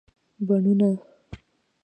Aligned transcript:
بڼونه 0.47 0.91